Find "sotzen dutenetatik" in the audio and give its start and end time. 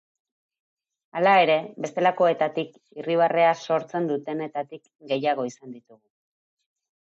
3.67-4.91